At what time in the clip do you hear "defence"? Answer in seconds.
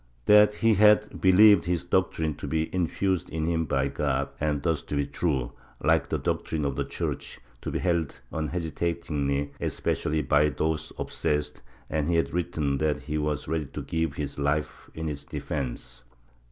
15.23-16.01